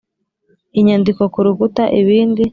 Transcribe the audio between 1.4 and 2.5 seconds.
rukuta ibindi